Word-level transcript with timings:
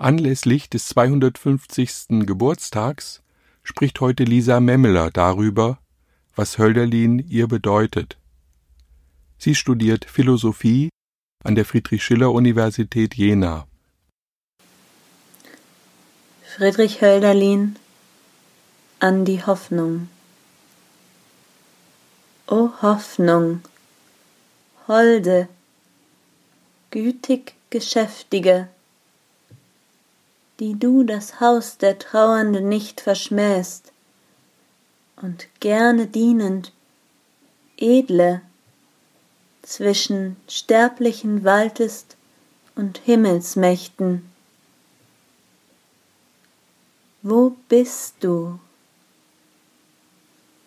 Anlässlich 0.00 0.70
des 0.70 0.86
250. 0.90 2.24
Geburtstags 2.24 3.20
spricht 3.64 4.00
heute 4.00 4.22
Lisa 4.22 4.60
Memmeler 4.60 5.10
darüber, 5.10 5.80
was 6.36 6.56
Hölderlin 6.56 7.18
ihr 7.18 7.48
bedeutet. 7.48 8.16
Sie 9.38 9.56
studiert 9.56 10.04
Philosophie 10.04 10.90
an 11.42 11.56
der 11.56 11.64
Friedrich-Schiller-Universität 11.64 13.16
Jena. 13.16 13.66
Friedrich 16.44 17.02
Hölderlin 17.02 17.74
an 19.00 19.24
die 19.24 19.44
Hoffnung. 19.44 20.08
O 22.46 22.70
Hoffnung, 22.82 23.62
holde, 24.86 25.48
gütig 26.92 27.54
geschäftige, 27.70 28.68
die 30.60 30.78
du 30.78 31.04
das 31.04 31.40
Haus 31.40 31.78
der 31.78 31.98
Trauernden 31.98 32.68
nicht 32.68 33.00
verschmähst 33.00 33.92
und 35.16 35.46
gerne 35.60 36.06
dienend, 36.06 36.72
edle, 37.76 38.40
zwischen 39.62 40.36
Sterblichen 40.48 41.44
waltest 41.44 42.16
und 42.74 42.98
Himmelsmächten. 42.98 44.28
Wo 47.22 47.56
bist 47.68 48.14
du? 48.20 48.58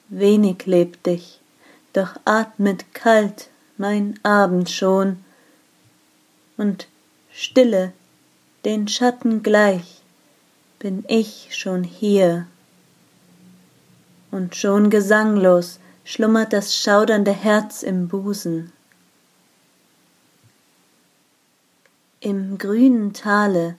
Wenig 0.09 0.65
lebt 0.65 1.05
dich, 1.07 1.39
doch 1.93 2.15
atmet 2.25 2.93
kalt 2.93 3.49
mein 3.77 4.19
Abend 4.23 4.69
schon, 4.69 5.23
und 6.57 6.87
stille 7.31 7.93
den 8.65 8.87
Schatten 8.87 9.41
gleich 9.41 10.01
bin 10.77 11.03
ich 11.07 11.49
schon 11.51 11.83
hier. 11.83 12.47
Und 14.29 14.55
schon 14.55 14.89
gesanglos 14.89 15.79
schlummert 16.03 16.53
das 16.53 16.75
schaudernde 16.75 17.31
Herz 17.31 17.83
im 17.83 18.07
Busen. 18.07 18.71
Im 22.19 22.57
grünen 22.57 23.13
Tale, 23.13 23.75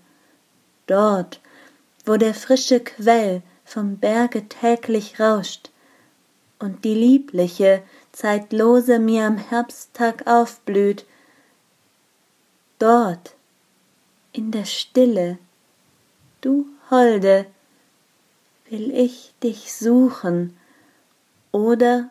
dort, 0.87 1.41
wo 2.05 2.17
der 2.17 2.35
frische 2.35 2.81
Quell 2.81 3.43
vom 3.65 3.99
Berge 3.99 4.49
täglich 4.49 5.21
rauscht 5.21 5.71
und 6.59 6.85
die 6.85 6.95
liebliche, 6.95 7.83
zeitlose 8.11 8.99
mir 8.99 9.27
am 9.27 9.39
Herbsttag 9.39 10.27
aufblüht, 10.27 11.07
dort 12.79 13.35
in 14.33 14.51
der 14.51 14.65
Stille, 14.65 15.39
du 16.41 16.67
Holde, 16.91 17.47
will 18.69 18.91
ich 18.91 19.35
dich 19.43 19.75
suchen, 19.75 20.57
oder 21.53 22.11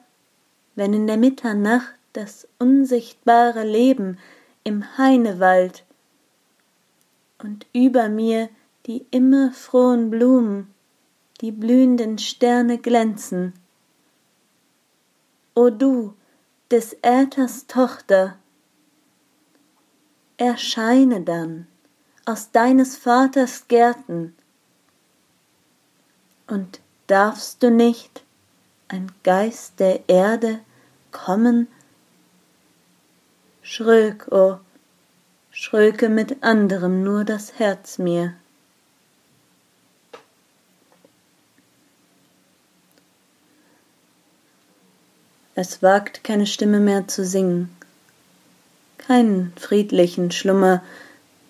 wenn 0.76 0.94
in 0.94 1.08
der 1.08 1.18
Mitternacht 1.18 1.96
das 2.14 2.48
unsichtbare 2.60 3.64
Leben 3.64 4.20
im 4.64 4.98
Heinewald 4.98 5.84
und 7.40 7.66
über 7.74 8.10
mir 8.10 8.50
die 8.86 9.06
immer 9.12 9.52
frohen 9.52 10.10
Blumen, 10.10 10.74
die 11.42 11.52
blühenden 11.52 12.18
Sterne 12.18 12.78
glänzen. 12.78 13.54
O 15.56 15.70
du, 15.70 16.14
des 16.70 16.96
Äthers 17.02 17.68
Tochter, 17.68 18.38
erscheine 20.38 21.22
dann 21.22 21.68
aus 22.32 22.52
deines 22.52 22.96
Vaters 22.96 23.68
Gärten. 23.68 24.34
Und 26.48 26.80
darfst 27.08 27.62
du 27.62 27.70
nicht, 27.70 28.24
ein 28.88 29.12
Geist 29.24 29.80
der 29.80 30.08
Erde, 30.08 30.60
kommen? 31.12 31.68
Schröck, 33.62 34.28
o, 34.32 34.54
oh, 34.54 34.60
schröke 35.52 36.08
mit 36.08 36.42
anderem 36.42 37.04
nur 37.04 37.26
das 37.26 37.60
Herz 37.60 37.98
mir. 37.98 38.34
Es 45.54 45.84
wagt 45.84 46.24
keine 46.24 46.48
Stimme 46.48 46.80
mehr 46.80 47.10
zu 47.10 47.26
singen, 47.26 47.76
keinen 48.98 49.52
friedlichen 49.58 50.32
Schlummer 50.32 50.82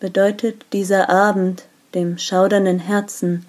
bedeutet 0.01 0.65
dieser 0.73 1.09
Abend 1.09 1.63
dem 1.93 2.17
schaudernden 2.17 2.79
Herzen, 2.79 3.45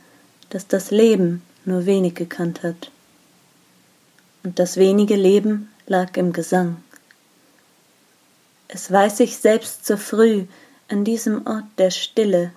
das 0.51 0.69
das 0.69 0.91
Leben 0.91 1.43
nur 1.65 1.87
wenig 1.87 2.15
gekannt 2.15 2.63
hat. 2.63 2.91
Und 4.45 4.59
das 4.59 4.77
wenige 4.77 5.17
Leben 5.17 5.73
lag 5.87 6.17
im 6.17 6.33
Gesang. 6.33 6.77
Es 8.69 8.93
weiß 8.93 9.21
ich 9.21 9.39
selbst 9.39 9.87
so 9.87 9.97
früh 9.97 10.45
an 10.89 11.05
diesem 11.05 11.47
Ort 11.47 11.65
der 11.79 11.91
Stille. 11.91 12.53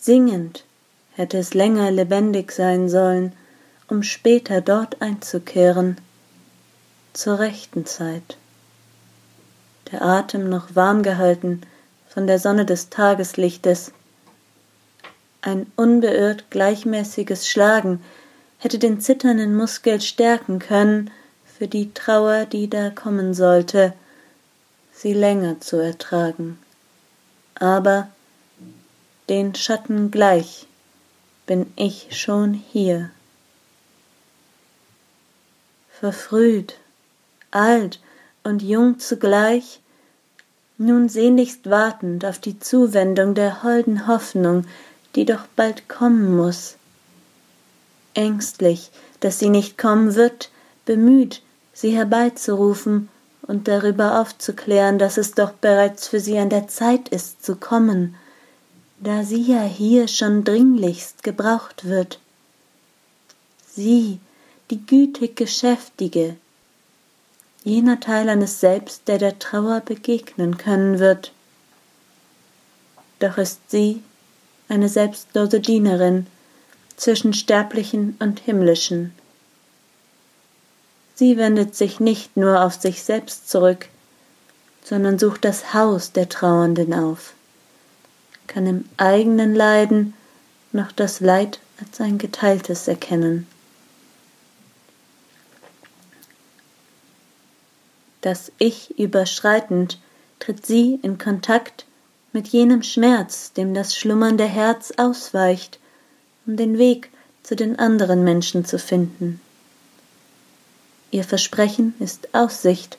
Singend 0.00 0.64
hätte 1.12 1.36
es 1.36 1.52
länger 1.52 1.90
lebendig 1.90 2.50
sein 2.50 2.88
sollen, 2.88 3.32
um 3.88 4.02
später 4.02 4.62
dort 4.62 5.02
einzukehren, 5.02 5.98
zur 7.12 7.40
rechten 7.40 7.84
Zeit. 7.84 8.38
Der 9.92 10.00
Atem 10.00 10.48
noch 10.48 10.74
warm 10.74 11.02
gehalten, 11.02 11.60
von 12.14 12.28
der 12.28 12.38
Sonne 12.38 12.64
des 12.64 12.90
Tageslichtes. 12.90 13.92
Ein 15.42 15.66
unbeirrt 15.74 16.48
gleichmäßiges 16.50 17.48
Schlagen 17.48 18.02
hätte 18.58 18.78
den 18.78 19.00
zitternden 19.00 19.56
Muskel 19.56 20.00
stärken 20.00 20.60
können 20.60 21.10
für 21.44 21.66
die 21.66 21.92
Trauer, 21.92 22.46
die 22.46 22.70
da 22.70 22.90
kommen 22.90 23.34
sollte, 23.34 23.92
sie 24.92 25.12
länger 25.12 25.60
zu 25.60 25.76
ertragen. 25.76 26.58
Aber 27.56 28.08
den 29.28 29.54
Schatten 29.56 30.10
gleich 30.10 30.66
bin 31.46 31.72
ich 31.76 32.08
schon 32.10 32.54
hier. 32.54 33.10
Verfrüht, 35.90 36.76
alt 37.50 38.00
und 38.44 38.62
jung 38.62 38.98
zugleich, 38.98 39.80
nun 40.78 41.08
sehnlichst 41.08 41.70
wartend 41.70 42.24
auf 42.24 42.38
die 42.38 42.58
Zuwendung 42.58 43.34
der 43.34 43.62
holden 43.62 44.06
Hoffnung, 44.06 44.64
die 45.14 45.24
doch 45.24 45.46
bald 45.56 45.88
kommen 45.88 46.36
muss. 46.36 46.76
Ängstlich, 48.14 48.90
dass 49.20 49.38
sie 49.38 49.50
nicht 49.50 49.78
kommen 49.78 50.14
wird, 50.14 50.50
bemüht, 50.84 51.42
sie 51.72 51.90
herbeizurufen 51.90 53.08
und 53.42 53.68
darüber 53.68 54.20
aufzuklären, 54.20 54.98
dass 54.98 55.16
es 55.16 55.32
doch 55.32 55.52
bereits 55.52 56.08
für 56.08 56.20
sie 56.20 56.38
an 56.38 56.50
der 56.50 56.68
Zeit 56.68 57.08
ist 57.08 57.44
zu 57.44 57.56
kommen, 57.56 58.14
da 59.00 59.22
sie 59.24 59.42
ja 59.42 59.62
hier 59.62 60.08
schon 60.08 60.44
dringlichst 60.44 61.22
gebraucht 61.22 61.84
wird. 61.84 62.18
Sie, 63.66 64.18
die 64.70 64.84
gütig 64.86 65.36
Geschäftige, 65.36 66.36
jener 67.64 67.98
Teil 67.98 68.28
eines 68.28 68.60
Selbst, 68.60 69.08
der 69.08 69.18
der 69.18 69.38
Trauer 69.38 69.80
begegnen 69.80 70.58
können 70.58 70.98
wird. 70.98 71.32
Doch 73.18 73.38
ist 73.38 73.70
sie 73.70 74.02
eine 74.68 74.88
selbstlose 74.88 75.60
Dienerin 75.60 76.26
zwischen 76.96 77.32
Sterblichen 77.32 78.16
und 78.20 78.40
Himmlischen. 78.40 79.14
Sie 81.14 81.36
wendet 81.36 81.74
sich 81.74 82.00
nicht 82.00 82.36
nur 82.36 82.62
auf 82.62 82.74
sich 82.74 83.02
selbst 83.02 83.48
zurück, 83.48 83.88
sondern 84.82 85.18
sucht 85.18 85.44
das 85.44 85.72
Haus 85.72 86.12
der 86.12 86.28
Trauernden 86.28 86.92
auf, 86.92 87.32
kann 88.46 88.66
im 88.66 88.84
eigenen 88.96 89.54
Leiden 89.54 90.14
noch 90.72 90.92
das 90.92 91.20
Leid 91.20 91.60
als 91.80 92.00
ein 92.00 92.18
geteiltes 92.18 92.88
erkennen. 92.88 93.46
Das 98.24 98.50
Ich 98.56 98.98
überschreitend 98.98 99.98
tritt 100.38 100.64
sie 100.64 100.98
in 101.02 101.18
Kontakt 101.18 101.84
mit 102.32 102.48
jenem 102.48 102.82
Schmerz, 102.82 103.52
dem 103.52 103.74
das 103.74 103.94
schlummernde 103.94 104.46
Herz 104.46 104.94
ausweicht, 104.96 105.78
um 106.46 106.56
den 106.56 106.78
Weg 106.78 107.10
zu 107.42 107.54
den 107.54 107.78
anderen 107.78 108.24
Menschen 108.24 108.64
zu 108.64 108.78
finden. 108.78 109.42
Ihr 111.10 111.22
Versprechen 111.22 111.92
ist 111.98 112.34
Aussicht 112.34 112.96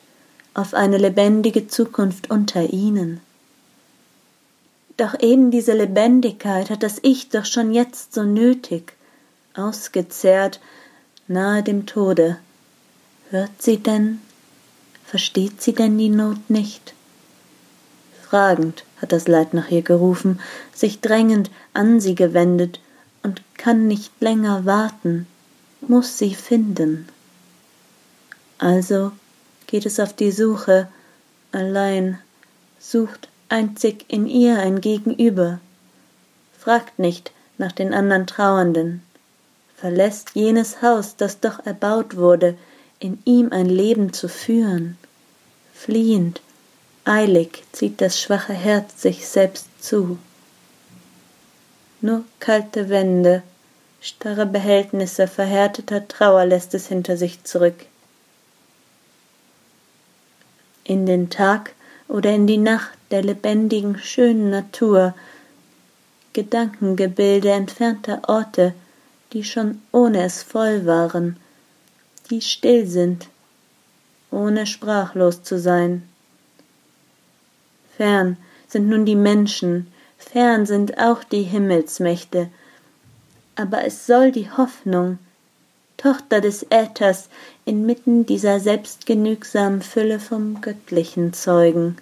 auf 0.54 0.74
eine 0.74 0.96
lebendige 0.96 1.66
Zukunft 1.66 2.30
unter 2.30 2.72
ihnen. 2.72 3.20
Doch 4.96 5.18
eben 5.18 5.50
diese 5.50 5.72
Lebendigkeit 5.72 6.70
hat 6.70 6.84
das 6.84 7.00
Ich 7.02 7.30
doch 7.30 7.46
schon 7.46 7.74
jetzt 7.74 8.14
so 8.14 8.22
nötig, 8.22 8.92
ausgezehrt, 9.56 10.60
nahe 11.26 11.64
dem 11.64 11.84
Tode. 11.84 12.38
Hört 13.30 13.60
sie 13.60 13.78
denn? 13.78 14.20
Versteht 15.06 15.62
sie 15.62 15.72
denn 15.72 15.96
die 15.98 16.08
Not 16.08 16.50
nicht? 16.50 16.94
Fragend 18.28 18.84
hat 19.00 19.12
das 19.12 19.28
Leid 19.28 19.54
nach 19.54 19.70
ihr 19.70 19.82
gerufen, 19.82 20.40
sich 20.74 21.00
drängend 21.00 21.50
an 21.74 22.00
sie 22.00 22.16
gewendet 22.16 22.80
und 23.22 23.40
kann 23.56 23.86
nicht 23.86 24.12
länger 24.20 24.66
warten, 24.66 25.28
muss 25.80 26.18
sie 26.18 26.34
finden. 26.34 27.08
Also 28.58 29.12
geht 29.66 29.86
es 29.86 30.00
auf 30.00 30.12
die 30.12 30.32
Suche, 30.32 30.88
allein, 31.52 32.18
sucht 32.80 33.28
einzig 33.48 34.04
in 34.08 34.26
ihr 34.26 34.58
ein 34.58 34.80
Gegenüber, 34.80 35.60
fragt 36.58 36.98
nicht 36.98 37.32
nach 37.58 37.72
den 37.72 37.94
andern 37.94 38.26
Trauernden, 38.26 39.02
verlässt 39.76 40.30
jenes 40.34 40.82
Haus, 40.82 41.16
das 41.16 41.38
doch 41.40 41.64
erbaut 41.64 42.16
wurde, 42.16 42.56
in 42.98 43.18
ihm 43.24 43.52
ein 43.52 43.66
Leben 43.66 44.12
zu 44.12 44.28
führen. 44.28 44.96
Fliehend, 45.74 46.40
eilig 47.04 47.64
zieht 47.72 48.00
das 48.00 48.20
schwache 48.20 48.54
Herz 48.54 49.02
sich 49.02 49.28
selbst 49.28 49.68
zu. 49.82 50.18
Nur 52.00 52.24
kalte 52.40 52.88
Wände, 52.88 53.42
starre 54.00 54.46
Behältnisse 54.46 55.28
verhärteter 55.28 56.06
Trauer 56.08 56.44
lässt 56.46 56.74
es 56.74 56.86
hinter 56.88 57.16
sich 57.16 57.44
zurück. 57.44 57.86
In 60.84 61.06
den 61.06 61.30
Tag 61.30 61.72
oder 62.08 62.32
in 62.32 62.46
die 62.46 62.58
Nacht 62.58 62.96
der 63.10 63.22
lebendigen, 63.22 63.98
schönen 63.98 64.50
Natur, 64.50 65.14
Gedankengebilde 66.32 67.50
entfernter 67.50 68.22
Orte, 68.28 68.74
die 69.32 69.42
schon 69.42 69.80
ohne 69.90 70.22
es 70.22 70.42
voll 70.42 70.86
waren, 70.86 71.36
die 72.26 72.40
still 72.40 72.86
sind, 72.86 73.28
ohne 74.30 74.66
sprachlos 74.66 75.42
zu 75.42 75.58
sein. 75.58 76.08
Fern 77.96 78.36
sind 78.68 78.88
nun 78.88 79.06
die 79.06 79.16
Menschen, 79.16 79.92
fern 80.18 80.66
sind 80.66 80.98
auch 80.98 81.24
die 81.24 81.42
Himmelsmächte, 81.42 82.50
aber 83.54 83.84
es 83.84 84.06
soll 84.06 84.32
die 84.32 84.50
Hoffnung, 84.50 85.18
Tochter 85.96 86.40
des 86.42 86.66
Äthers, 86.68 87.28
inmitten 87.64 88.26
dieser 88.26 88.60
selbstgenügsamen 88.60 89.80
Fülle 89.80 90.20
vom 90.20 90.60
Göttlichen 90.60 91.32
zeugen. 91.32 91.96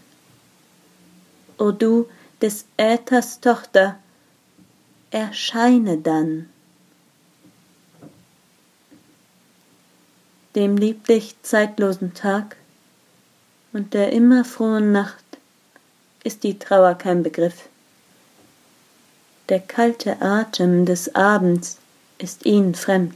O 1.59 1.71
du 1.71 2.07
des 2.43 2.65
Äthers 2.77 3.41
Tochter, 3.41 3.97
erscheine 5.11 5.99
dann. 5.99 6.49
Dem 10.55 10.77
lieblich 10.77 11.35
zeitlosen 11.43 12.15
Tag 12.15 12.57
und 13.73 13.95
der 13.95 14.13
immer 14.13 14.45
frohen 14.45 14.93
Nacht 14.93 15.25
ist 16.23 16.45
die 16.45 16.59
Trauer 16.59 16.95
kein 16.95 17.23
Begriff. 17.23 17.69
Der 19.49 19.61
kalte 19.61 20.23
Atem 20.23 20.87
des 20.87 21.15
Abends 21.15 21.79
ist 22.19 22.47
ihnen 22.47 22.75
fremd. 22.75 23.15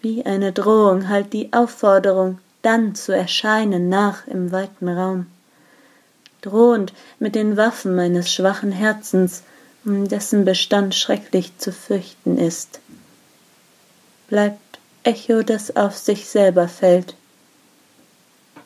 Wie 0.00 0.24
eine 0.24 0.52
Drohung 0.52 1.08
hallt 1.08 1.32
die 1.32 1.52
Aufforderung, 1.52 2.38
dann 2.62 2.94
zu 2.94 3.12
erscheinen 3.12 3.88
nach 3.88 4.26
im 4.28 4.52
weiten 4.52 4.88
Raum, 4.88 5.26
drohend 6.42 6.92
mit 7.18 7.34
den 7.34 7.56
Waffen 7.56 7.96
meines 7.96 8.32
schwachen 8.32 8.70
Herzens, 8.70 9.42
um 9.84 10.06
dessen 10.06 10.44
Bestand 10.44 10.94
schrecklich 10.94 11.56
zu 11.58 11.72
fürchten 11.72 12.38
ist. 12.38 12.78
Bleibt 14.28 14.60
Echo, 15.08 15.42
das 15.42 15.74
auf 15.74 15.96
sich 15.96 16.28
selber 16.28 16.68
fällt. 16.68 17.14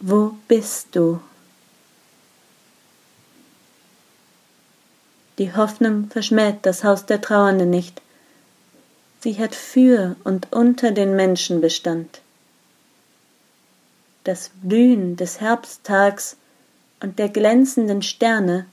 Wo 0.01 0.35
bist 0.49 0.89
du? 0.91 1.21
Die 5.39 5.55
Hoffnung 5.55 6.11
verschmäht 6.11 6.57
das 6.63 6.83
Haus 6.83 7.07
der 7.07 7.21
Trauernde 7.21 7.65
nicht. 7.65 8.03
Sie 9.21 9.39
hat 9.39 9.55
für 9.55 10.17
und 10.25 10.53
unter 10.53 10.91
den 10.91 11.15
Menschen 11.15 11.61
Bestand. 11.61 12.21
Das 14.25 14.51
Blühen 14.63 15.15
des 15.15 15.41
Herbsttags 15.41 16.37
und 16.99 17.21
der 17.21 17.29
glänzenden 17.29 18.03
Sterne 18.03 18.67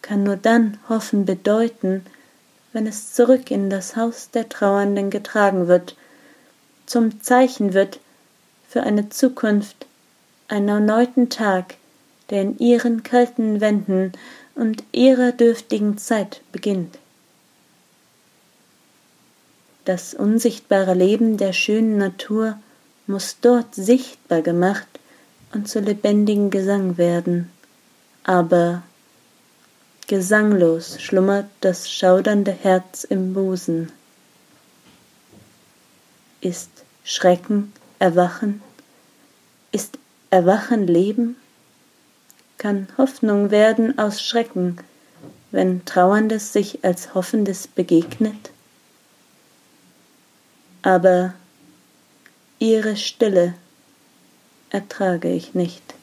kann 0.00 0.22
nur 0.22 0.36
dann 0.36 0.78
Hoffen 0.88 1.24
bedeuten, 1.24 2.06
wenn 2.72 2.86
es 2.86 3.14
zurück 3.14 3.50
in 3.50 3.68
das 3.68 3.96
Haus 3.96 4.30
der 4.30 4.48
Trauernden 4.48 5.10
getragen 5.10 5.66
wird 5.66 5.96
zum 6.92 7.22
Zeichen 7.22 7.72
wird 7.72 8.00
für 8.68 8.82
eine 8.82 9.08
Zukunft, 9.08 9.86
einen 10.48 10.68
erneuten 10.68 11.30
Tag, 11.30 11.76
der 12.28 12.42
in 12.42 12.58
ihren 12.58 13.02
kalten 13.02 13.62
Wänden 13.62 14.12
und 14.54 14.84
ihrer 14.92 15.32
dürftigen 15.32 15.96
Zeit 15.96 16.42
beginnt. 16.52 16.98
Das 19.86 20.12
unsichtbare 20.12 20.92
Leben 20.92 21.38
der 21.38 21.54
schönen 21.54 21.96
Natur 21.96 22.58
muss 23.06 23.38
dort 23.40 23.74
sichtbar 23.74 24.42
gemacht 24.42 24.86
und 25.54 25.70
zu 25.70 25.80
lebendigem 25.80 26.50
Gesang 26.50 26.98
werden. 26.98 27.50
Aber 28.22 28.82
gesanglos 30.08 31.00
schlummert 31.00 31.46
das 31.62 31.90
schaudernde 31.90 32.52
Herz 32.52 33.04
im 33.04 33.32
Busen 33.32 33.90
ist 36.42 36.81
Schrecken 37.04 37.72
Erwachen? 37.98 38.62
Ist 39.72 39.98
Erwachen 40.30 40.86
Leben? 40.86 41.36
Kann 42.58 42.86
Hoffnung 42.96 43.50
werden 43.50 43.98
aus 43.98 44.22
Schrecken, 44.22 44.78
wenn 45.50 45.84
Trauerndes 45.84 46.52
sich 46.52 46.84
als 46.84 47.12
Hoffendes 47.12 47.66
begegnet? 47.66 48.50
Aber 50.82 51.34
ihre 52.60 52.96
Stille 52.96 53.54
ertrage 54.70 55.32
ich 55.32 55.54
nicht. 55.54 55.94